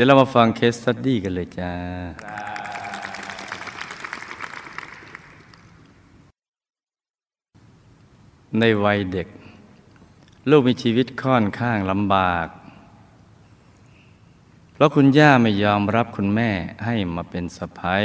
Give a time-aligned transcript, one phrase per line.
[0.00, 1.72] ดี๋ยวเรามาฟังเคสสตดี้กันเลยจ้า
[8.58, 9.28] ในวัยเด็ก
[10.50, 12.46] ลูกมีชีวิตค่อนข้างลำบาก
[14.72, 16.50] เพราะคุณย่าไม่ยอมรับคุณแม่
[16.84, 18.04] ให้มาเป็นสะพ้าย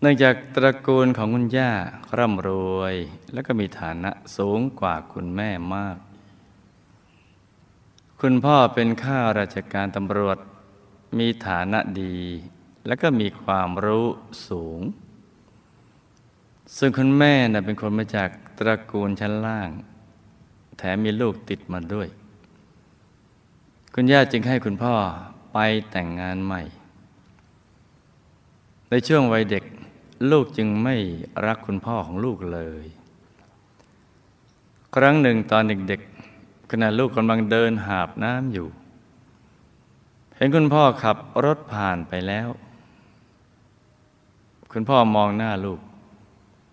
[0.00, 1.70] เนื่องจากตระกูลของคุณย่า
[2.18, 2.94] ร่ำรวย
[3.32, 5.98] และก็มีฐานะสูงกว่าคุณแม่มาก
[8.20, 10.38] คุณพ่อเป็นข้าราชการตำรวจ
[11.18, 12.16] มีฐานะดี
[12.86, 14.06] และก็มีความรู้
[14.48, 14.80] สูง
[16.76, 18.28] ซึ่งคุณแม่น่ะเป็นคนมาจาก
[18.58, 19.70] ตระกูลชั้นล่าง
[20.78, 22.08] แถมมีลูกติดมาด้วย
[23.94, 24.94] คุณย่าจึงให้คุณพ่อ
[25.52, 25.58] ไป
[25.90, 26.62] แต่งงานใหม่
[28.88, 29.64] ในช่วงวัยเด็ก
[30.30, 30.96] ลูกจึงไม่
[31.46, 32.86] รักคุณพ่อของลูกเลย
[34.94, 36.00] ครั้งหนึ่งตอนเด็ก
[36.70, 38.68] ขณะลูกกำลังเดินหาบน้ำอยู่
[40.36, 42.48] เห็นคุณพ่อขับรถผ่านไปแล้ว
[44.72, 45.80] คุณพ่อมองหน้าลูก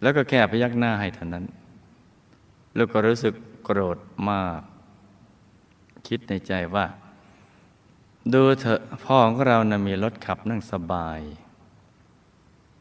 [0.01, 1.45] แล้วก็แค่พยักหน้าให้เท่านั้น
[2.77, 3.33] ลูกก็รู้สึก
[3.63, 3.97] โกรธ
[4.29, 4.61] มาก
[6.07, 6.85] คิดในใจว่า
[8.33, 11.19] ดูเถอะพ่อของเรานะ่มีรถขับนั่งสบาย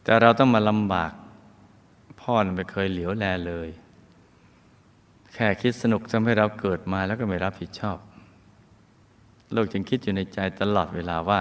[0.02, 1.12] แต่เราต้องมาลำบาก
[2.20, 3.68] พ่อไม่เคยเหลียวแลเลย
[5.34, 7.98] แค่คิดสนุกทำให้เราเกิดมาแล้วก็ไม่รับผิดชอบ
[9.54, 11.40] ลูกจึงคิดอยู่ในใจตลอดเวลาว่า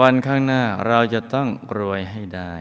[0.00, 1.48] วันข้างหน้าเราจะต้อง
[1.78, 2.54] รวยให้ได้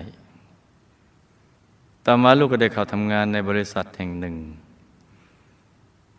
[2.05, 4.37] ต่อมาลูกก็ได้เข้าทำงานในบริษัทแห่งหนึ่ง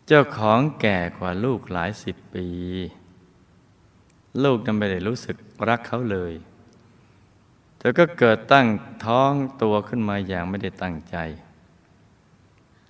[0.07, 2.47] เจ้าของแก่กว่าลูกหลายสิบปี
[4.43, 5.35] ลูกนั้นไม่ได้รู้สึก
[5.67, 6.33] รักเขาเลย
[7.77, 8.67] เธอก็เกิดตั้ง
[9.05, 11.17] ท้องตัวขึ้นมาอย่างไม่ได้ตั้งใจ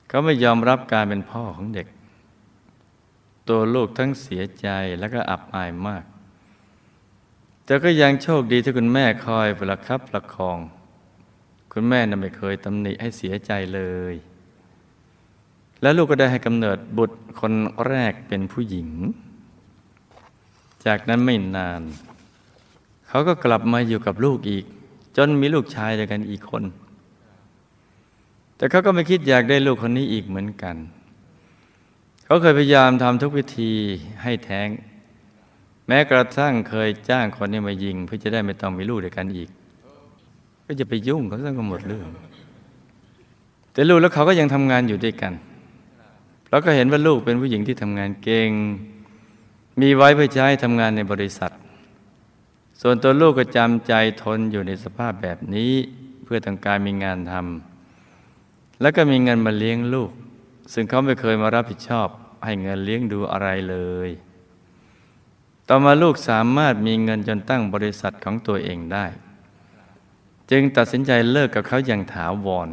[0.07, 1.88] เขาไม่ยอมรับการเป็นพ่อของเด็ก
[3.47, 4.67] ตัวลูกทั้งเสียใจ
[4.99, 6.03] และก็อับอายมาก
[7.66, 10.57] แต่ก็ยังโชคดีที่คุณแม่คอยประคับประคอง
[11.71, 13.81] คุณแม่น่ะไม่เคยตำหนิให้เสียใจเล
[14.13, 14.16] ย
[15.81, 17.53] แล้วลูกก็ได้ให้กำเนิดบุตรคน
[17.87, 18.89] แรกเป็นผู้หญิง
[20.85, 21.81] จากนั้นไม่นาน
[23.07, 24.66] เขาก็กลับมาอยู่กับลูกอีก
[25.17, 26.63] จนมีลูกชายด้วยกันอีกคน
[28.65, 30.75] แต่เขาก็ไม่คิดอยากได้ลูกคนนี้อีกเหมือนกัน
[32.25, 33.71] เขาเคยพยายามทำทุกวิธี
[34.23, 34.69] ให้แท้ง
[35.87, 39.49] แม้กระทั่งเคยจ้างคนนี้มายิง เพื่อจะได้ไม่ต้องมีลูกด้วยกันอีก
[40.65, 42.07] ก็จะไปยุ่งเขาซะก็หมดเรื่อง
[43.73, 45.33] แต่ลูกแล้วเขาก็ยังทำงานอยู่ด้วยกัน
[46.49, 48.49] เราก็เห็นว่าลูกเป็นผู้หญิงที่ทำงานเก่ง
[49.81, 51.51] มีไว้เพื่อใช้ทำงานในบริษัท
[52.81, 55.73] ส่วนตัวลูกก็จำใจทนอยู่ในสภาพแบบนี้
[56.23, 57.74] เพื่อต้องการมีงานทำ
[58.81, 60.11] แล้วก็มีเงินมาเลี้ยงลูก
[60.73, 62.07] ซึ่งเขาไม่เคยมารับผิดชอบ
[62.45, 63.77] ให้เงินเลี้ยงดูอะไรเล
[64.07, 64.09] ย
[65.69, 69.05] ต่อมาลูกสามารถมีเงินจนตั้งบริษัทของตัวเองได้
[70.51, 72.69] จึงตัดสินใจเลิกกับเขาอย่างถาวร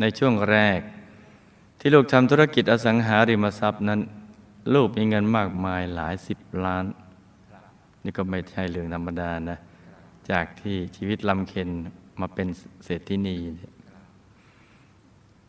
[0.00, 0.80] ในช่วงแรก
[1.78, 4.00] ที่ลูกทำธุรกิจอสังหาริมทรัพย์นั้น
[4.74, 6.84] ลูกมีเงินมากมายหลายสิบล้าน
[8.04, 9.58] นี่ก็ไม่ใช่เรื่องธรรมดานะ
[10.30, 11.68] จากที่ชีวิตลำเค็น
[12.20, 12.48] มาเป็น
[12.84, 13.36] เศรษฐินี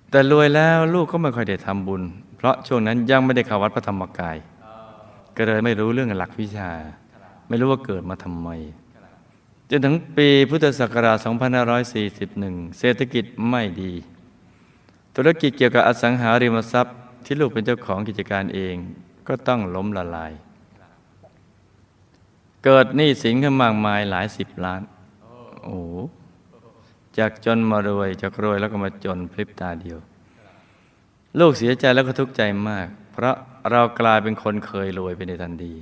[0.10, 2.02] แต่รวยแล้วลูกก็ไม่ค่อยได้ทำบุญ
[2.38, 4.38] เพราะช่วงนั้นยังไม่ได้เข้าวัดพระธรรมกาย
[5.36, 6.72] ก็เลยไม่รู้เรื่องหลักวิชา
[7.48, 8.50] ไม่รู้ว่าเกิดมาทำไม
[9.70, 11.18] จนถึงปีพุทธศักราช
[11.98, 13.94] 2541 เศรษฐกิจไม่ดี
[15.16, 16.96] ธุรกิจเกี่ยวกับอสังหาริมทรัพย์
[17.26, 18.76] ที่ลูกเป็นเจ้าของกิจการเอง
[19.28, 20.32] ก็ต้องล้มละลาย
[22.64, 24.82] เกิดหนี้สินขึ้นมากมายหลายสิบล้าน
[25.64, 25.80] โอ้
[27.20, 30.00] จากจนมารวยจากรวยแล้วก็มาจนพลิบตาเดียว
[31.40, 33.36] ลูกเสียใจแล้วก็ทุกข์ใจมาก เพราะ
[33.72, 35.76] เรากลายเป็นคนเคยรวยไปในทันที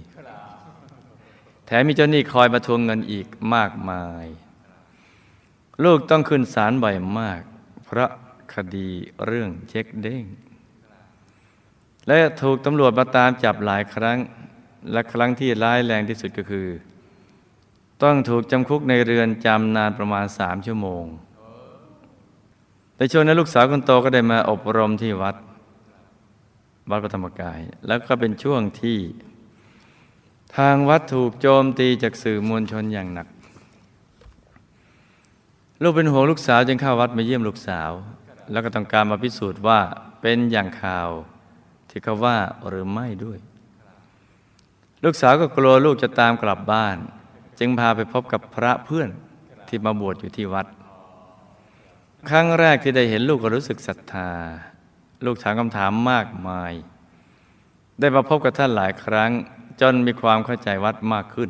[1.65, 4.25] แถมมีเจ้าหนี้คอยมาทวงเงินอีกมากมาย
[5.83, 7.41] ลูกต้องขึ้นศาลบ่อยมาก
[7.85, 8.09] เพราะ
[8.53, 8.89] คดี
[9.25, 10.23] เรื่องเช็คเด้ง
[12.07, 14.17] และถูกตำรวจมาตามจับหลายครั้ง
[14.91, 16.67] และครั้งที่ร้ายแรงที่สุดก็คือ
[18.03, 21.05] ต้องถูกจำคุกในเรือนจำนานประมาณสามชั่วโมง
[22.97, 25.35] ในช่วงนั้นลูกสาวคนโตก็ได้มาอบรมที่วัด
[26.89, 28.97] วัดพระธรรมกาย แล้วก็เป็นช่วงที่
[30.57, 33.27] ทางวัดถูกโจมตีจากสื่อมวลชนอย่างหนัก
[35.81, 37.91] ลูกเป็นห่วงลูกสาวจึงเข้าวัดมาเยี่ยมลูกสาว
[38.51, 39.79] แล้วก็ต้องการมาพิสูจน์ว่า
[40.21, 41.09] เป็นอย่างข่าว
[41.89, 42.37] ที่เขาว่า
[42.67, 43.39] หรือไม่ด้วย
[45.03, 46.97] ลูกสาวก็กลัวลูกจะตามกลับบ้าน
[47.59, 49.09] จึงพาไปพบกับพระเพื่อน
[49.67, 50.67] ที่มาบวชอยู่ที่วัด
[52.29, 54.31] ครั้งแรกที่ได้เห็นลูกก็รู้สึกศรัทธา
[55.25, 56.73] ลูกถามคำถามมากมาย
[57.99, 59.31] ได้มาพบกับท่านหลายครั้ง
[59.81, 61.49] จนมีความเข้าใจวัดมากขึ้น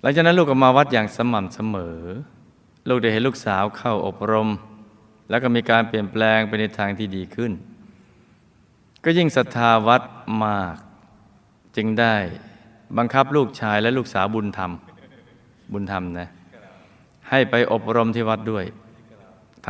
[0.00, 1.98] หลังจากนั้นลูกก็มาวัดอย่างสม่ำเสมอ
[2.88, 4.48] ลูกได้เห็นลูกสาวเข้าอบรม
[5.30, 7.52] แล้วก็มีการเปลี่ยนแปลงไปในทางที่ดีขึ้น
[9.04, 10.02] ก็ยิ่งศรัทธาวัด
[10.44, 10.76] มาก
[11.76, 12.16] จึงได้
[12.98, 14.72] บังคับลูกชายและลูกสาวบุญธรรม
[15.72, 16.28] บุญธรรมนะ
[17.30, 18.64] ให้ไปอบรมที่วัดด้วย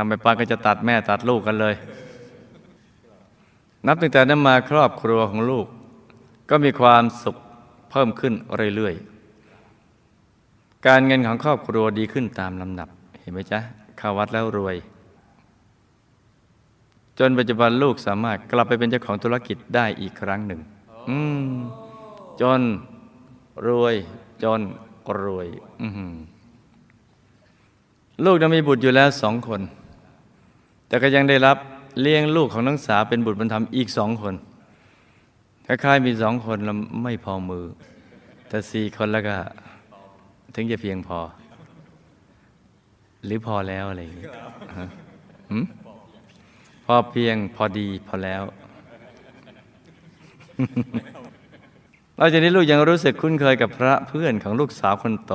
[0.03, 1.75] ำไปป้าก็จะตัดแม่ตัดลูกกันเลย
[3.87, 5.65] นับตั้งแต่นั้นมาครอบครัวของลูก
[6.49, 7.35] ก็มีความสุข
[7.91, 8.33] เพิ่มขึ้น
[8.75, 13.59] เรื่อยๆ การเงินของครอบครัวดีขึ้นตามลำดับ เห็นไหมจ๊ะ
[13.97, 14.75] เข้าวัดแล้วรวย
[17.19, 20.59] จนปัจจุบันลูกสามารถกลับไปเป็นเจ้าของธุรกิจได้อีกครั้งหนึ่ง
[21.09, 21.19] อื
[21.49, 21.53] ม
[22.41, 22.61] จน
[23.67, 23.95] รวย
[24.43, 24.61] จน
[25.21, 25.47] รวย
[25.81, 26.13] อือหือ
[28.25, 29.61] ลูกนั้นมีบุตรอยู่แล้วสองคน
[30.89, 31.57] แต่ก็ยังได้รับ
[32.01, 34.35] เลี้ยงลูกของนักศึกษาเป็นบุตรบรรทมอีกสองคน
[35.65, 37.65] คล้ายๆมีสองคนแล้วไม่พอมือ
[38.49, 39.35] แต่สี่คนแล้วก็
[40.55, 41.19] ถึงจะเพียงพอ
[43.25, 44.27] หรือพอแล้วอะไรอย่างนี้
[46.85, 48.43] พอเพียงพอดีพอแล้ว
[52.19, 55.33] นอกจากนี้ลูกยังรู้สึกคุ้นเคยกับพระเพื่อนของลูกสาวคนโต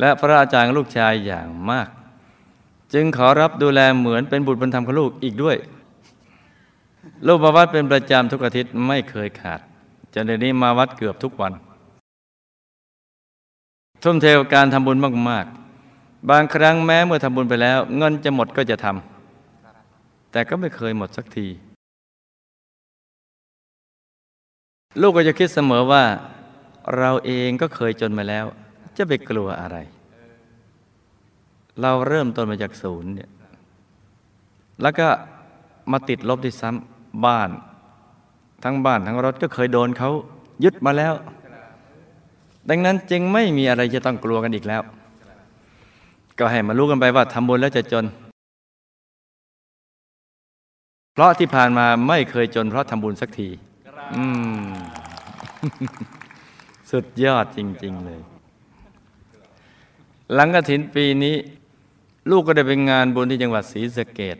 [0.00, 1.88] และพระอาจารย์ลูกชายอย่างมาก
[2.94, 5.56] จึงขอรับดูแลเหมือนเป็นบุตรบุญธรรมของลูกอีกด้วย
[7.26, 9.60] ลูกมาวัดเป็นประจำทุกอาทิตย์ไม่เคยขาด
[10.14, 11.52] จนเดี๋ยวนี้มาวัดเกือบทุกวัน
[14.02, 14.96] ทุ่มเทกับการทำบุญ
[15.30, 21.46] มากๆ บางครั้งแม้เมื่อทำบุญไปแล้ว เงินจะหมดก็จะทำแต่ก็ไม่เคยหมดสักที
[25.00, 26.04] ลูกก็จะคิดเสมอว่า
[26.96, 28.44] เราเองก็เคยจนมาแล้ว
[28.96, 29.76] จะไปกลัวอะไร
[31.80, 33.30] เราเริ่มต้นมาจากศูนย์เนี่ย
[34.82, 35.08] แล้วก็
[35.92, 37.50] มาติดลบที่ซ้ำบ้าน
[38.64, 40.10] ทั้งบ้านทั้งรถก็เคยโดนเขา
[40.64, 41.14] ยึดมาแล้ว
[42.68, 44.82] ดังนั้นจึงไม่มีอะไรจะต้องกลัวกันอีกแล้ว
[46.38, 48.04] ก็ให้มารู้กันไปว่าทำบุญแล้วจะจน
[51.12, 53.48] เพราะที่ผ่านมาไม่เคยจน เพราะทำบุญสักที
[54.14, 54.24] อื
[54.60, 54.62] ม
[56.90, 58.20] สุดยอดจริง ๆ เลย
[60.34, 61.36] หลังกระถินปีนี้
[62.30, 64.38] ลูกก็ได้ไปงานบุญที่จังหวัดศรีสะเกด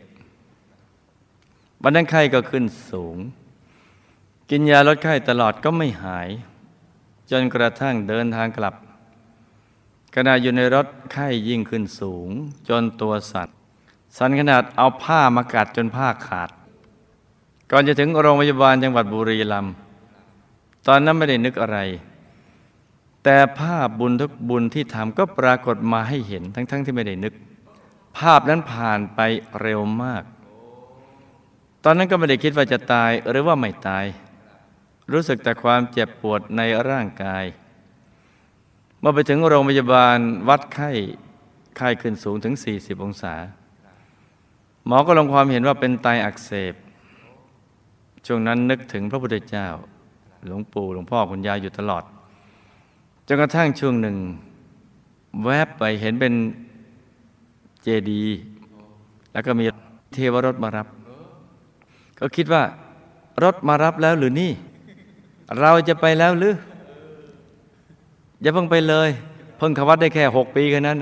[1.81, 3.17] วันนั้นไข้ก็ขึ้นสูง
[4.49, 6.29] กินยาลดไข้ตลอดก็ไม่หาย
[7.31, 8.75] จนกระทั่งเดินทางกลับ
[10.15, 12.29] ขณะอยู่ในรถไข้ยิ่งขึ้นสูง
[12.69, 13.57] จนตัวสัตว์
[14.17, 16.49] สันขนาดเอาผ้ามากัดจนผ้าขาด
[17.71, 19.73] ก่อนจะถึงโรงพยาบาลจังหวัดบุรีรัมย์
[20.87, 21.79] ตอนนั้นไม่ได้นึกอะไร
[23.23, 27.33] แต่ภาพบุญทุกบุญที่ทำก็ปรากฏมาให้เห็นทั้งๆทที่ไม่ได้นึก
[28.17, 29.19] ภาพนั้นผ่านไป
[29.61, 30.23] เร็วมาก
[31.83, 34.05] ตอนนั้นก็ไม่ได้คิดว่าจะตายหรือว่าไม่ตาย
[35.11, 37.45] รู้สึกแต่ความเจ็บปวดในร่างกาย
[38.99, 40.17] เมื่อไปถึงโรงพยาบาล
[40.49, 40.91] วัดไข้
[41.77, 43.33] ไข้ขึ้นสูงถึง 40 องศา
[44.85, 46.73] หมอก็ลงความเห็นว่าเป็นไตอักเสบ
[48.25, 49.67] ช่วงนั้นนึกถึงพระพุทธเจ้า
[50.45, 52.03] หลวงปู่หลวงพ่อคุณยายอยู่ตลอด
[53.27, 54.17] จนกระทั่งช่วงหนึ่ง
[55.45, 56.33] แวบไปเห็นเป็น
[57.83, 58.23] เจดี
[59.31, 59.65] แล้วก็มี
[60.13, 60.87] เทวรถมารับ
[62.19, 62.63] ก็คิดว่า
[63.43, 64.51] รถมารับแล้วหรือนี่
[65.59, 66.55] เราจะไปแล้วหรือ
[68.41, 69.09] อย่าเพิ่งไปเลย
[69.57, 70.97] เพิ่งขวัดได้แค่หกปีแค่นั้น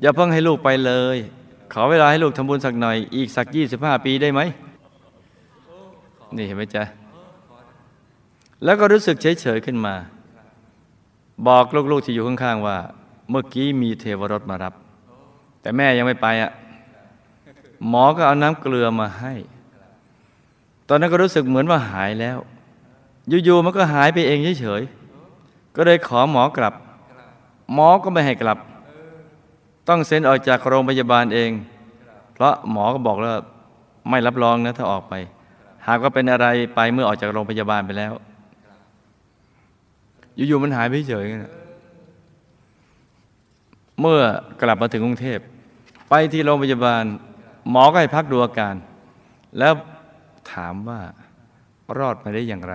[0.00, 1.16] อย่าเพิ่งให้ลูกไปเลย
[1.72, 4.40] ขอเวลาให้ลูกทำบุญสักหน่อย อีกสักยี่สิบห้าปีได้ไหม
[6.36, 6.84] นี่เห็นไหมจ๊ะ
[8.64, 9.94] แล้วก็รู้สึกเฉยๆขึ้นมา
[11.48, 12.76] บอกลูกๆที่อยู่ข้างๆว่า
[13.30, 14.74] เมื่อกี้มีเทวรถมารับ
[15.62, 16.50] แต่แม่ยังไม่ไปอะ
[17.88, 19.34] หมอก็เอาน้ำเกลือมาให้
[20.88, 22.38] ตอนนั้นก็รู้สึกเหมือนว่าหายแล้ว
[23.44, 26.74] อยู่ๆมันก็หายไปเองเฉยๆก็เลยขอหมอกลับ
[27.74, 28.58] หมอก็ไม่ให้กลับ
[29.88, 31.50] ต้องเซ็นออกจากโรงพยาบาลเอง
[32.34, 33.32] เพราะหมอก็บอกแล้ว
[34.10, 35.14] ไม่รับรองนะถ้าออกไป
[35.86, 38.12] หากว่าเป็นอะไรไปเมื่อออกจากโรงพยาบาลไปแล้ว
[40.34, 41.30] อยู่ๆมันหายไปเฉยๆ
[44.00, 44.20] เมื่อ
[44.62, 45.38] กลับมาถึงกรุงเทพ
[46.14, 47.04] ไปที่โรงพยาบาล
[47.70, 48.74] หมอก็ให้พักดูอาการ
[49.58, 49.72] แล้ว
[50.52, 51.00] ถามว่า
[51.98, 52.74] รอดมาได้อย่างไร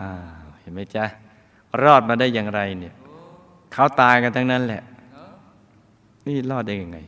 [0.00, 0.12] อ่า
[0.60, 1.04] เห็นไหมจ๊ะ
[1.82, 2.94] รอดมาได้อย่างไรเนี่ย
[3.72, 4.82] เขาตายกันทั้งนั้นแหละ
[6.26, 6.98] นี่รอดได้ยังไง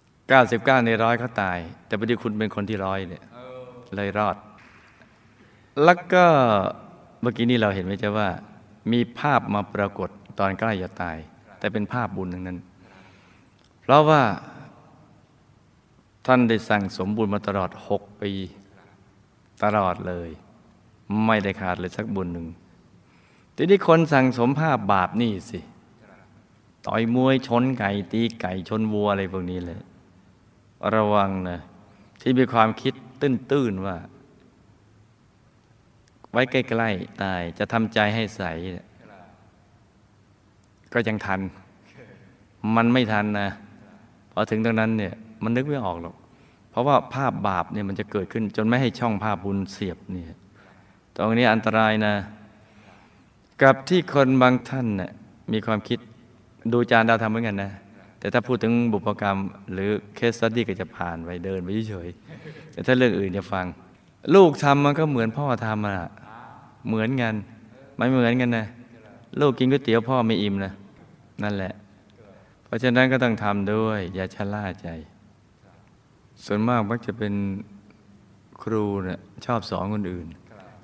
[0.00, 3.24] 99 ในร้อยเขาตาย แต่พอดีคุณเป็นคนที่ร้อยเนี่ย
[3.94, 4.36] เลยรอด
[5.84, 6.24] แล้วก็
[7.20, 8.28] เมื่อกี้นี้เราเห็นไหมจ๊ะว่า
[8.92, 11.16] มีภาพมาปรากฏตอนใกล้จะตาย
[11.58, 12.58] แต่เป็นภาพบุญทั้งนั้น
[13.86, 14.22] เพราะว่า
[16.26, 18.32] ท่านได้สั่งสมบุญมาตลอดหกปี
[19.62, 20.30] ตลอดเลย
[21.26, 22.46] ไม่ได้ขาดเลยสักบุญหนึ่ง
[23.56, 25.60] ทีนี้คนสั่งสมภาพบาปนี่สิ
[26.86, 29.80] ต่อยมวยชนไก่ ตีไก่ชนวัวอะไรพวกนี้เลย
[30.94, 31.58] ระวังนะ
[32.20, 33.96] ที่มีความคิดตื้นๆว่า
[36.30, 38.42] ไว้ใกล้ๆตายจะทำใจให้ใส
[40.92, 41.40] ก็ยังทัน
[42.76, 43.50] มันไม่ทันนะ
[44.38, 46.16] อถึงตรงนั้นเนี่ยมันนึกไม่ออกหรอก
[46.70, 50.26] เพราะว่าภาพบาปเนี่ยมันจะเกิดขึ้น จนไม่ให้ช่องภาพบุญเสียบเนี่ย
[51.16, 52.14] ตรงนี้อันตรายนะ
[53.62, 55.10] กับที่คนบางท่านเนี่ย
[55.52, 55.98] มีความคิด
[56.72, 57.72] ดูจานดาวทำเหมือนกันนะ
[58.18, 59.38] แต่ถ้าพูดถึงบุพกรรม
[59.72, 63.66] หรือเคสสตดี้ก็จะผ่านไปเดินไปเฉยๆแต่ถ้าเรื่องอื่นจะฟัง
[64.34, 65.96] ลูกทำมันก็เหมือนพ่อทำอะ
[66.88, 67.34] เหมือนกัน
[67.96, 68.66] ไม่เหมือนกันนะ
[69.40, 70.72] ลูกกินก๋วยเตี๋ยวพ่อไม่อิ่มนะ
[71.42, 71.72] นั่นแหละ
[72.76, 74.88] ราะฉะนั้นก็ต้องทำด้วย อย่าชะล่าใจ
[76.44, 77.34] ส่วนมากมักจะเป็น
[78.62, 80.26] ครูเนี่ยชอบสอนคนอื่น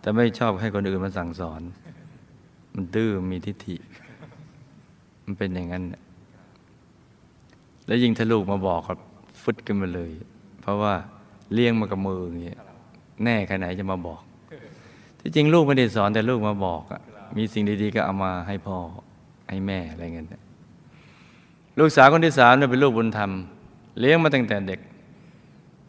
[0.01, 1.61] แต่ไม่ชอบให้คนอื่นมาสั่งสอน
[2.75, 3.77] มันดื้อมีทิฏฐิ
[5.25, 5.85] มันเป็นอย่างนั้น
[7.87, 8.95] แล้วยิ่งถ้าลูกมาบอกก็
[9.43, 10.11] ฟึดกันมาเลย
[10.61, 10.95] เพราะว่า
[11.53, 12.59] เลี้ยงมากับมืออย่างเงี้ย
[13.25, 14.21] แน่แค่ไหนจะมาบอก
[15.21, 17.01] ที่จริงลูกไม่ได้สอนแต่ลูกมาบอกอะ
[17.37, 18.77] มีสิ่งดีๆก็เอามาให้พ่อ
[19.49, 20.43] ให้แม่อะไรเงี้ย
[21.79, 23.31] ลูกสาวคนที่สามเนี่ยเป็นลูกบุญธรรม
[24.01, 24.81] เลี้ยงมาตั้งแต่เด็ก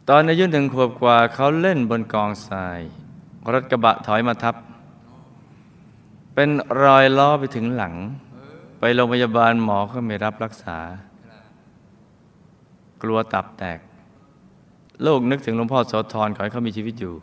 [0.10, 2.80] ตอนอายุหนึ่งขวบกว่าเขาเล่นบนกองทราย
[3.54, 4.56] รถกระบะถอยมาทับ
[6.34, 6.50] เป็น
[6.84, 7.94] รอยล้อไปถึงหลัง
[8.80, 10.78] ไปโรงพยาบาลหมอก็ไม่รับรักษา
[13.02, 13.80] กลัวตับแตก
[15.06, 17.14] ลูกนึกถึงหลวงพ่อโสธรขอให้เขามีชีวิตอยู่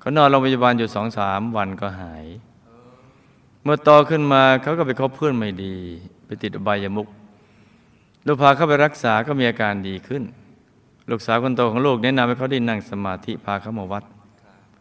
[0.00, 2.24] เขานอนโรงพยาบาลอยู่สองสามวันก็หาย
[3.62, 5.76] เมื่อโตขึ้นมาเขาก็ไปคบเพื่อนไม่ดี
[6.26, 7.08] ไปติดอบายามุก
[8.26, 10.22] ลูกพาเขาไปรักษาก็มีอาการดีขึ้น
[11.10, 14.04] ลูกสาวคนโตของลูกแนะนำให้เขาได้นั่งสมาธิพาเขามาวัด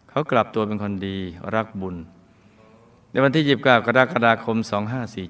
[0.09, 1.17] เขากลับตัวเป็นคนดี
[1.55, 1.95] รักบุญ
[3.11, 3.67] ในวันที่ 29 ก
[3.97, 4.57] รกฎาคม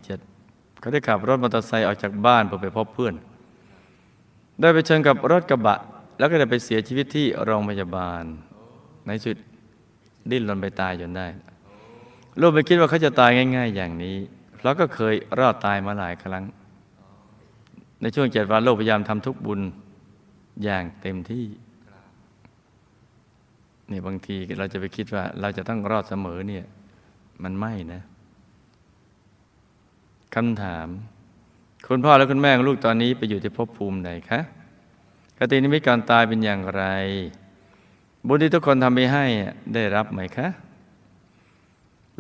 [0.04, 3.14] 2547 เขาได้ขับรถมอเตอร์ไซค์ออกจากบ้านเพื่อไปพบเพื่อน
[4.60, 5.80] ได้ไปชนกับรถกระบะ
[6.18, 8.24] แล้วก็ได้ไปเสียชีวิตที่โรงพยาบาล
[9.06, 9.38] ในสุด
[10.32, 11.28] ดิ้นรนไปตายจนได้
[12.40, 14.16] ลูกไม่คิดว่าเขาจะตายง่าย ๆ อย่างนี้
[14.58, 16.44] เพราะก็เคยรอดตายมาหลายครั้ง
[18.02, 19.62] ในช่วงเจ็ดวันโลกพยายามทำทุกบุญ
[20.64, 21.46] อย่างเต็มที่
[23.92, 26.66] นี่บางทีเราจะไปคิดว่า เราจะต้องรอดเสมอเนี่ย
[27.44, 28.02] มันไม่นะ
[30.36, 30.88] คำถาม
[31.88, 34.40] คุณพ่อและคุณแม่ของลูกตอนนี้ไปอยู่ที่ภพภูมิไหนคะ
[35.38, 36.84] กตินิมิตการตายเป็นอย่างไร
[38.28, 39.26] บุญที่ทุกคนทำไปให้
[39.74, 40.48] ได้รับไหมคะ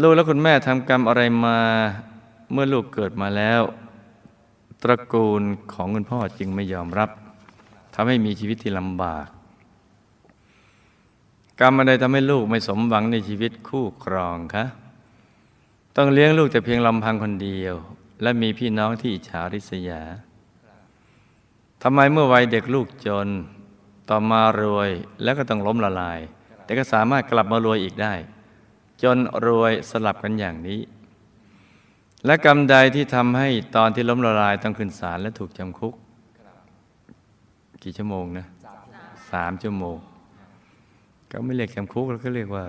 [0.01, 1.57] ลูกและคุณแม่ทำกรรมอะไรมา
[2.51, 3.61] เมื่อลูกเกิดมาแล้ว
[4.83, 5.43] ตระกูล
[5.73, 7.09] ของคุณพ่อจึงไม่ยอมรับ
[7.93, 9.27] ทำให้มีชีวิตที่ลำบาก
[11.59, 14.65] กรรมอะไรทำให้ลูกไม่สมหวังในชีวิตคู่ครองคะ
[15.95, 17.75] ต้องเลี้ยงลูกแต่เพียงลำพังคนเดียว
[18.21, 20.01] และมีพี่น้องที่อิจฉาริษยา
[21.83, 23.27] ทำไมเมื่อวัยเด็กลูกจน
[24.09, 24.89] ต่อมารวย
[25.23, 26.19] แล้วก็ต้องล้มละลาย
[26.63, 28.13] แต่ก็สามารถกลับมารวยอีกได้
[29.03, 30.79] จนรวยสลับกันอย่างนี้
[32.25, 35.93] และกรรมใดที่ทำให้ตอนที่ล้มละลายต้องขึ้นศาลและถูกจำคุก
[37.83, 38.45] กี่ชั่วโมงนะ
[39.31, 39.97] สามชั่วโมง
[41.31, 42.63] ก็ไม่เรียกจำคุกแล้วก็เรียกว่า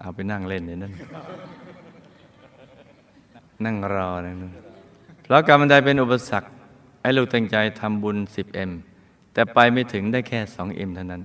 [0.00, 0.92] เอาไปนั่งเล่นในนั้น
[3.64, 4.36] นั่งรอนั่น
[5.22, 6.48] เพราะกรรมใดเป็นอุปสรรค
[7.02, 8.70] ให้ลูกตั้งใจทำบุญ 10M
[9.32, 11.22] แต่ไปไม่ถึงได้แค่ 2M เท่านั้น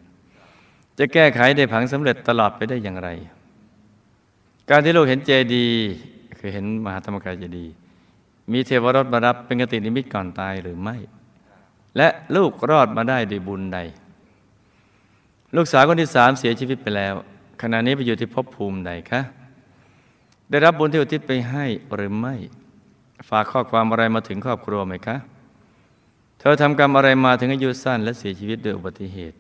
[0.98, 3.10] จะแก้ไขได้ผังสำเร็จตลอดไปได้อย่างไร
[4.70, 5.68] การที่ลูกเห็นเจดี
[6.42, 7.66] คือเห็นมหาธรรมกายเจดี
[8.52, 10.96] มีเทวรสมารับเป็นกตินิมิตก่อนตายหรือไม่
[11.98, 13.80] และลูกรอดมาได้ด้วยบุญใด
[15.56, 17.14] ลูกสาวคนที่สามเสียชีวิตไปแล้ว
[17.62, 19.22] ขณะนี้ไปอยู่ที่ภพภูมิใดคะ
[20.50, 22.36] ได้รับบุญที่อุทิศไปให้หรือไม่
[23.30, 25.18] ฝากข้อความอะไรมาถึงครอบครัวไหมคะ
[26.40, 29.38] เธอทำกรรมอะไรมาถึงอายุสั้น และเสียชีวิตด้วยอุบัติเหตุ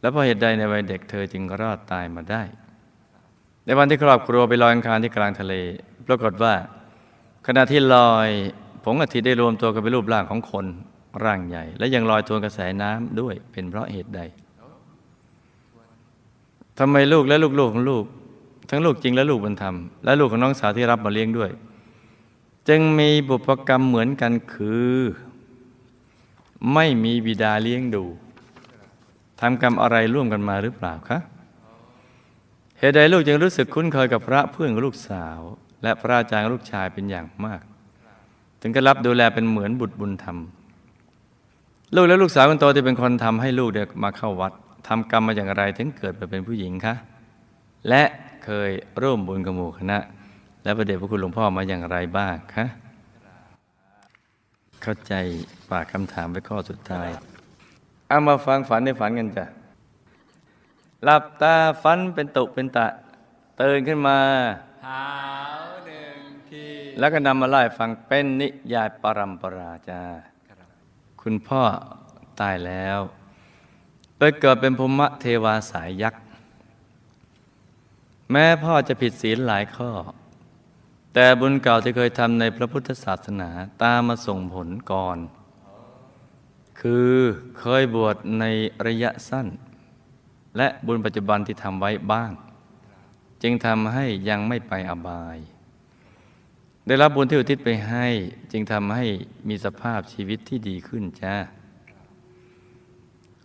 [0.00, 2.42] และเพราะเหตุใดในวัยเด็กเธอจึงรอดตายมาได้
[3.64, 5.54] ในวันที่ครอบครัวไปลอยอังคารที่กลางทะเล
[6.06, 6.54] ปรากฏว่า
[7.46, 8.28] ขณะที่ลอย
[8.84, 10.66] ผงอาทิตย์ได้รวมตัวกันเป็นรูปร่างของคน
[11.24, 14.20] ร่างใหญ่ และยังลอยทวนกระแสน้ำด้วยเป็นเพราะเหตุใด
[16.78, 18.04] ทำไมลูกและลูกๆของลูก
[18.70, 21.50] ทั้งลูกจริงและลูกบุญธรรมและลูกของน้องสาวที่รับมาเลี้ยงด้วย
[22.68, 24.96] จึงมีบุพกรรมเหมือนกันคือ
[26.74, 28.04] ไม่มีบิดาเลี้ยงดู
[29.40, 31.18] ทำกรรมอะไรร่วมกันมาหรือเปล่าคะ
[32.78, 35.38] เหตุใดลูกจึงรู้สึกคุ้นเคยกับพระเพื่อนของลูกสาว
[35.82, 37.60] และพระอาจารย์ลูกชายเป็นอย่างมาก
[38.60, 40.38] ถึงก็รับดูแลเป็นเหมือนบุตรบุญธรรม
[41.94, 44.52] ลูกและลูกสาวคนโตที่เป็นคนทำให้ลูกเด็กมาเข้าวัด
[44.88, 46.94] ทำกรรมมาอย่างไรถึงเกิดมาเป็นผู้หญิงคะ
[47.88, 48.02] และ
[48.44, 48.70] เคย
[49.02, 49.98] ร่วมบุญกับหมู่คณะ
[50.64, 52.66] และประเดชพระคุณหลวงพ่อมาอย่างไรบ้างคะ
[54.82, 55.14] เข้าใจ
[55.68, 57.08] ฝากคำถามไว้ข้อสุดท้าย
[58.08, 59.44] เอามาฟังฝันในฝันกันจ้ะ
[61.04, 62.86] หลับตาฝันเป็นตุเป็นตะ
[63.60, 65.49] ตื่นขึ้นมาา
[67.00, 70.02] แล้วก็นำมาไล่ฟังเป็นนิยายปรัมปราจา
[71.22, 71.62] คุณพ่อ
[72.40, 72.98] ตายแล้ว
[74.18, 76.22] ไปเกิดเป็นภูมิเทวาสายยักษ์
[78.30, 79.90] แม้พ่อจะผิดศีลหลายข้อ
[81.14, 83.50] แต่บุญเก่าที่เคยทำในพระพุทธศาสนา
[83.82, 85.18] ตามมาส่งผลก่อน
[86.80, 87.12] คือ
[87.58, 88.44] เคยบวชใน
[88.86, 89.46] ระยะสั้น
[90.56, 92.32] และบุญปัจจุบันที่ทำไว้บ้าง
[93.42, 95.38] จึงทำให้ยังไม่ไปอบาย
[96.90, 98.06] ได้รับบุญที่อุทิศไปให้
[98.52, 99.04] จึงทำให้
[99.48, 101.34] มีสภาพชีวิตที่ดีขึ้นจ้า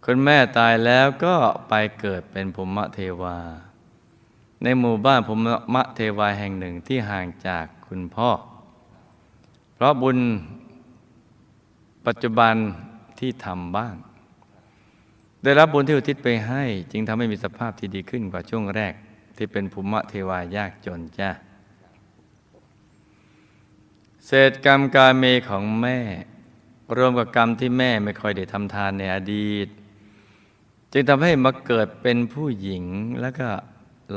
[0.06, 1.36] คุณแม่ตายแล้วก็
[1.70, 3.38] ไปเกิดเป็นภูมิเทวา
[4.64, 8.30] ในหมู่บ้านภูมิเทวาแห่งหนึ่งที่ห่างจากคุณพ่อ
[9.76, 10.18] เพราะบุญ
[12.08, 12.56] ปัจจุบัน
[13.20, 13.96] ที่ทำบ้าง
[15.44, 18.94] ได้รับบุญที่อุทิศไปให้ จึงทำให้มีสภาพที่ดีขึ้นกว่าช่วงแรก
[19.38, 21.32] ที่เป็นภูมิเทวายากจนจ้า
[24.28, 26.00] เศษกรรมการเมของแม่
[26.98, 29.68] รวมกับกรรมที่แม่ไม่ค่อยได้ทำทานในอดีต
[30.92, 32.84] จึงทำให้มาเกิดเป็นผู้หญิง
[33.22, 33.48] แล้วก็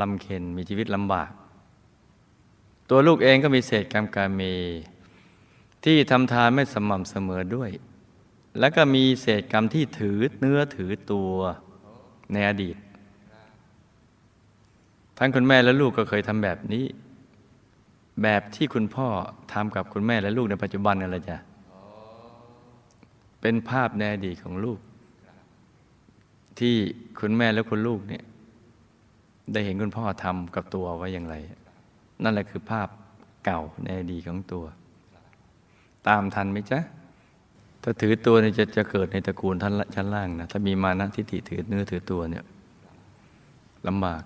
[0.01, 1.31] ลำเค็นมีชีวิตลำบาก
[2.91, 4.43] ตัวลูกเองก็มีเศษกรรมการเม
[5.85, 7.71] ที่ทำทานไม่สม่ำเสมอด้วย
[8.59, 11.33] แล้วก็มีเศษกรรมที่ถือเนื้อถือตัว
[12.33, 12.77] ในอดีต
[15.19, 16.85] ทั้งคุณแม่และลูกก็เคยทำแบบนี้
[18.23, 19.09] แบบที่คุณพ่อ
[19.53, 21.39] ทำกับคุณแม่และลูกในปัจจุบันนั่นแหละจ้ะ
[23.41, 24.79] เป็นภาพในอดีตของลูก
[26.59, 26.77] ที่
[27.21, 28.23] คุณแม่และคุณลูกเนี่ย
[29.53, 31.35] ได้เห็นคุณพ่อทำกับตัวไว้อย่างไร
[32.23, 32.89] นั่นแหละคือภาพ
[33.45, 34.65] เก่าในอดีตของตัว
[36.09, 36.81] ตามทันไหมจ๊ะ
[37.83, 42.45] ถ้าถือตัวเนี่ยจะจะเกิดในตระกูลท่านชั้นล่างนะถ้ามีมานะทิฏฐิถือเนื้อถือตัวเนี่ย
[43.89, 44.23] ลำบาก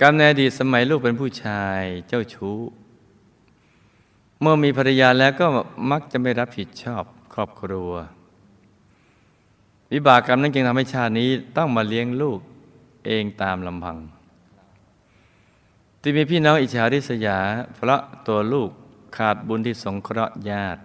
[0.00, 2.56] กรรมในอดีตสมัยลูกเป็นผู้ชายเจ้าชู้
[4.44, 5.46] เมื่อมีภรรยาแล้วก็
[5.90, 7.90] มักจะไม่รับผิดชอบครอบครัว
[9.92, 12.40] วิบากกรรมนั้นจึงทำให้ชาตินี้ต้องมาเลี้ยงลูก
[13.06, 13.96] เองตามลำพัง
[16.00, 17.38] ที่มีพี่น้องอิจฉาริษยา
[17.74, 18.70] เพราะตัวลูก
[19.16, 20.80] ขาดบุญที่สงเคราะห์ญาติ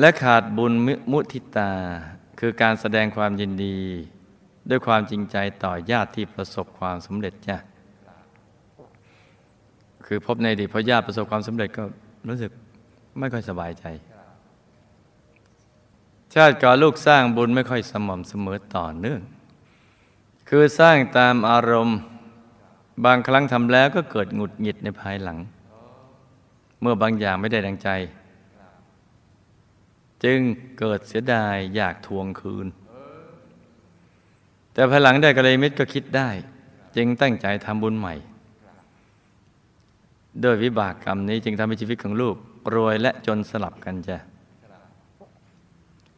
[0.00, 0.72] และขาดบุญ
[1.12, 1.72] มุทิตา
[2.40, 3.78] คือการแสดงความยินดี
[4.70, 7.56] ด้วยความจริงใจต่อญาติที่ประสบความสำเร็จจ้ะ
[10.06, 11.84] คือพบในดีตพอญาติประสบความสำเร็จก็
[12.28, 12.50] รู้สึก
[13.18, 13.84] ไม่ค่อยสบายใจ
[16.34, 19.20] ชาติก่อนลูกสร้างบุญไม่ค่อยสม่ำเสมอต่อเนื่อง
[20.48, 21.98] คือสร้างตามอารมณ์
[23.04, 25.38] บางครั้งทำแล้วก็เกิดหงุดหงิดในภายหลัง
[26.80, 27.88] เมื่อบางอย่างไม่ได้ดังใจ
[30.24, 30.38] จึง
[30.78, 32.66] เกิดเสียดายอยากทวงคืน
[34.72, 36.28] แต่ภายหลังได้กระเลยมิตรก็คิดได้
[36.96, 38.14] จึงตั้งใจทำบุญใหม่
[40.42, 42.36] โดยวิบากกรรมนี้จึงทำให้ชีวิตของลูก
[42.74, 44.18] รวยและจนสลับกันจ้ะ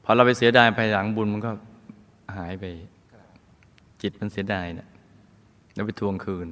[0.04, 1.50] พอเราไปเสียดายภายหลังบุญมันก็
[2.36, 2.64] หายไป
[4.02, 4.88] จิตมันเสียดายนะ
[5.74, 6.46] แล้วไปทวงคืน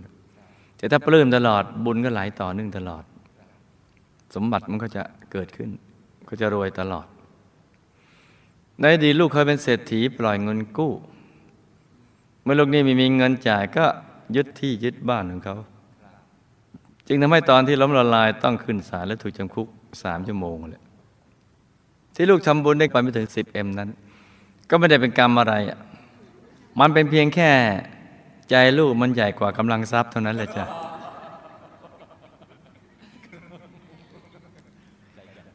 [0.77, 3.05] แต่ถ้าปลื้มตลอดบุญก็ไหลต่อเนื่องตลอด
[4.35, 5.71] สมบัติมันก็จะเกิดขึ้น
[6.29, 7.07] ก็จะรวยตลอด
[8.81, 10.93] ในอดีตลูกเคยเป็นเศรษฐีปล่อยเงินกู้
[12.43, 13.87] เมื่อลูกนี้ไม่มีเงินจ่ายก็
[14.37, 15.57] ยึดที่ยึดบ้านของเขา
[17.09, 19.69] จึงทำให้ตอนที่ล้มละลายต้องขึ้นศาลและถูกจำคุก
[20.03, 20.83] สามชั่วโมงเลย
[22.15, 23.89] ที่ลูกทำบุญได้ไปไม่ถึงสิบเอ็มนั้น
[24.71, 25.79] ก็ไม่ได้เป็นกรรมอะไรอะ
[26.81, 27.51] มันเป็นเพียงแค่
[28.51, 30.65] ใจลูกมันใหญ่กว่ากำลังทรัพย์เท่านั้นแหละจ้ะ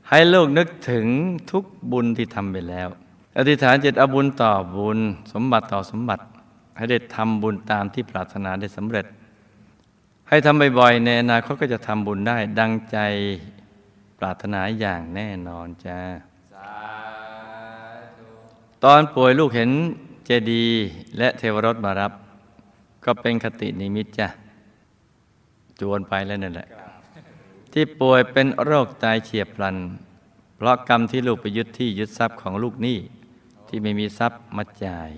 [0.09, 1.05] ให้ลูกนึกถึง
[1.51, 2.87] ทุกบุญที่ทำไปแล้ว
[3.37, 4.99] อธิษฐานจิตอบุญต่อบุญ
[5.33, 6.23] สมบัติต่อสมบัติ
[6.77, 9.05] ให้ได้ทำบุญตามที่ปรารถนาได้สำเร็จ
[10.29, 12.97] ให้ทำบ่อยๆในอนาคตก็จะทำบุญได้ ดังใจ
[14.19, 15.99] ปรารถนาอย่างแน่นอนจ้า
[18.83, 19.71] ตอนป่วยลูกเห็น
[20.25, 20.65] เจดี
[21.17, 22.11] และเทวรถมารับ
[23.05, 24.27] ก็เป็นคตินิมิตจ้ะ
[25.79, 26.67] จวนไปแล้วนั่นแหละ
[27.73, 29.77] ที่ป่วยเป็นโรคตายเฉียบพลัน
[30.55, 32.97] เพราะกรรมที่ลูกไปยึดที่ยึดทรัพย์ของลูกหนี้
[33.67, 35.11] ที่ไม่มีทรัพย์มาจ่าย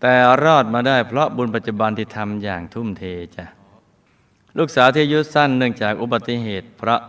[0.00, 3.04] แต่รอดมาได้เพราะบุญปัจจุบันที่ทำอย่างทุ่มเท
[3.36, 3.46] จ้ะ
[4.58, 7.00] ลูกสาวที่อายุสั้นเนื่องจากอุบัติเหตุเพราะ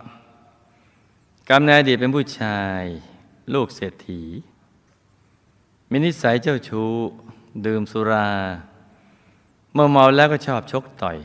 [1.48, 2.82] กรรมในอดีตเป็นผู้ชาย
[3.54, 4.22] ลูกเศรษฐี
[5.90, 6.92] มีนิสัยเจ้าชู้
[7.66, 8.30] ดื่มสุรา
[9.72, 11.18] เมื่อเมาแล้วก็ชอบชกต่อย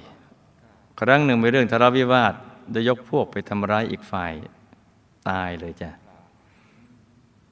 [1.00, 2.34] ครั้งหนึ่งมีเรื่องทะเลาะวิวาท
[2.72, 4.34] โดยยกพวกไปทำร้ายอีกฝ่าย
[5.30, 5.92] ตายเลยจ้ะ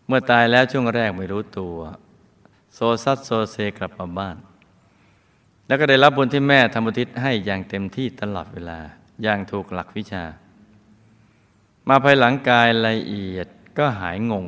[0.07, 1.77] เมื่อตายแล้วช่วงแรกไม่รู้ตัว
[2.73, 4.37] โซซัดโซเซกลับมาบ้าน
[5.67, 8.79] แล้วก็ได้รับบุญที่แม่ทำบุทิศให้อย่างเต็มที่ตลอดเวลา
[9.23, 10.23] อย่างถูกหลักวิชา
[11.87, 13.47] มาภายหลังกายละเอียด
[13.77, 14.45] ก็หายงง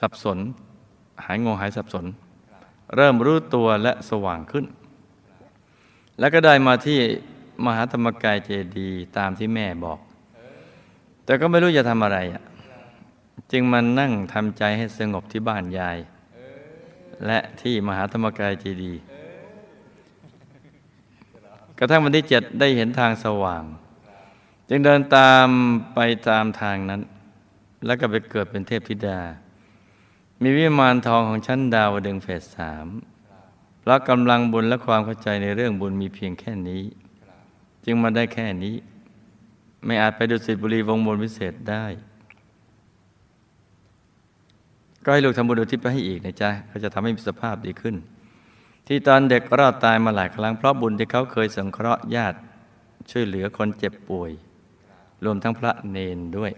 [0.00, 0.38] สับสน
[1.24, 2.04] หายงงหายสับสน
[2.96, 4.64] เริ่มรู้ตัวและสว่างขึ้น
[6.18, 6.98] แล้วก็ได้มาที่
[7.64, 9.98] มหาธรรมกายเจดีย์ตามที่แม่บอก
[11.24, 12.42] แต่ก็ไม่รู้จะทำอะไรอะ
[13.52, 15.98] จึงมานั่งทำใจให้สงบที่บ้านยาย
[17.26, 19.00] และที่มหาธรรมกายเจดีย์
[21.78, 23.64] กระทั่งวันที่เจ็ดได้เห็นทางสว่าง
[24.68, 25.48] จึงเดินตาม
[25.94, 27.00] ไปตามทางนั้น
[27.86, 29.20] แล้วก็ไปเกิดเป็นเทพธิดา
[30.42, 32.86] มีวิมานทองของชั้นดาวดึงเฟสสาม
[33.80, 36.82] เพราะกำลังบุญและความเข้าใจในเรื่องบุญมีเพียงแค่นี้
[37.84, 38.74] จึงมาได้แค่นี้
[39.84, 41.84] ไม่อาจไปดุสิตบุรีวงบนวิเศษได้
[45.04, 47.94] ก็ให้ลูกทำบุญอุทิศไปให้อีกนะจ๊ะก็จะทำให้มีสภาพดีขึ้น
[48.86, 52.38] ที่ตอนเด็กรอดตายมาหลายครั้งเพราะบุญที่เขาเคยสงเคราะห์ญาติ
[53.10, 54.30] ช่วยเหลือคนเจ็บป่วย
[55.24, 56.52] รวมทั้งพระเนนด้วย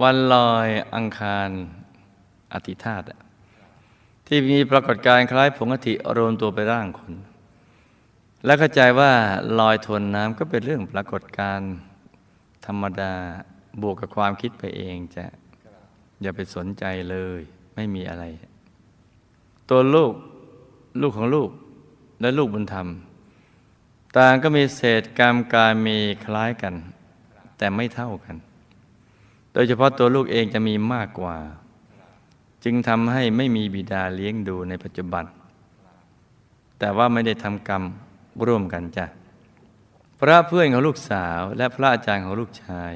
[0.00, 1.50] วันลอยอังคาร
[2.52, 3.02] อธิธาต
[4.26, 7.12] ที่มีปรากฏการณ์คล้ายผงอธิรวมตัวไปร่างคน
[8.44, 9.12] และเข้าใจว่า
[9.58, 11.72] ลอยทวนน้ำก็เป็นเรื่องปรากฏการณ์
[12.66, 13.14] ธรรมดา
[13.82, 15.24] บวกกับความคิดไปเองจะ
[16.22, 17.40] อย่าไปสนใจเลย
[17.74, 18.24] ไม่มีอะไร
[19.68, 20.12] ตัวลูก
[21.00, 21.50] ลูกของลูก
[22.20, 22.86] และลูกบุญธรรม
[24.16, 26.74] ต่างก็มีเศษกรรมการมีคล้ายกัน
[27.58, 28.36] แต่ไม่เท่ากัน
[29.52, 31.36] โดยเฉพาะตัวลูกเองจะมีมากกว่า
[32.64, 35.24] จึงทำให้ไม่มีบิดาเลี้ยงดูในปัจจุบัน
[36.78, 37.82] แต่ว่าไม่ได้ทำกรรม
[38.46, 39.06] ร่วมกันจ้ะ
[40.18, 42.94] พระเพื่อนของลูกสาวและพระอาจารย์ของลูกชาย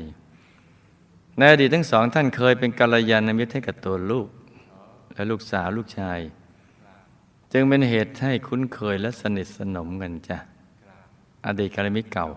[1.39, 4.29] ในอดีตทั้งสองท่านเคยเป็นกัลยาณมิตรให้กับตัวลูก
[5.15, 6.19] และลูกสาวลูกชาย
[7.53, 10.39] จึงเป็นเหตุให้คุ้นเคยและสนิทสนมกันจ้ะ
[11.47, 12.29] อดีตกัลยาณมิตรเก่า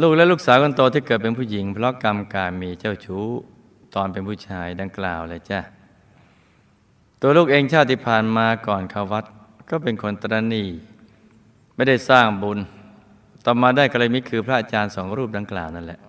[0.00, 3.26] ลูกและลูกสาวคนโตที่เกิดเป็นผู้หญิง เพราะกรรมการมีเจ้าชู้
[3.94, 5.60] ตอนเป็นผู้ชายดังกล่าวเลยจ้ะ
[7.20, 9.24] ตัวลูกเองชาติผ่านมาก่อนเข้าวัด
[9.70, 10.64] ก็เป็นคนตรณี
[11.76, 12.58] ไม่ได้สร้างบุญ
[13.44, 16.00] ต่อมาได้กัลยาณมิตรคือพระอาจารย์สองรูปดังกล่าวนั่นแหละ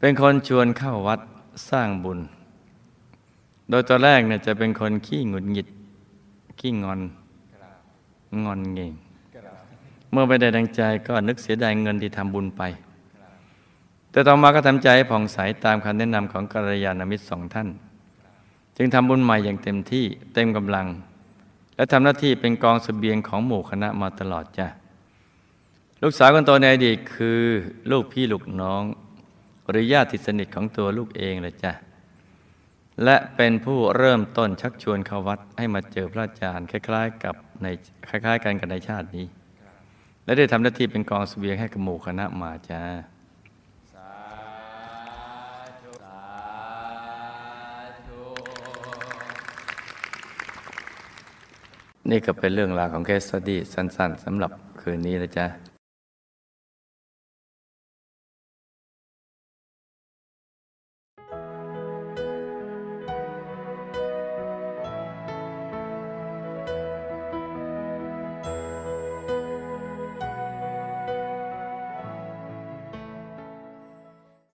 [0.00, 1.20] เป็นคนชวนเข้าวัด
[1.70, 2.18] สร้างบุญ
[3.70, 5.68] โดยตอนแรกเนี่ยจะเป็นคนขี้หงุดหงิด
[6.60, 7.00] ขี้งอน
[8.44, 8.92] งอนเงง
[10.10, 12.62] เมื่อไม่ได้ดังใจก็นึกเสียดายเงินที่ทำบุญไป
[14.10, 17.68] แต่ต่อมาก็ทำใจใผ่องใสตามคำแนะนำของกัลยาณมิตรสองท่าน
[18.76, 20.86] จึงทำบุญใหม่อย่างเต็มที่เต็มกำลัง
[21.76, 24.66] และทำหน้าที่เป็นกองสเสบียงของหมู่คณะมาตลอดจ้ะ
[26.02, 27.40] ลูกสาวคนโตในอดีตคือ
[27.90, 28.82] ลูกพี่ลูกน้อง
[29.68, 31.72] หรือญาติสนิทของตัวลูกเองเลยจ้ะ
[33.04, 37.66] และเป็นผู้เริ่มต้นชักชวนเข้าวัดให้มาเจอพระอาจารย์คล้าย ๆ กับใน
[38.08, 39.26] คล้าย ๆ กันกับในชาตินี้
[40.24, 42.82] และได้ทำหน้าที่เป็นกองสเสบียงให้กับหมู่คณะมาจ้า
[52.10, 55.67] นี่ก็เป็นเรื่องราวของเคสสตดี้สั้น ๆสำหรับคืนนี้นะจ๊ะ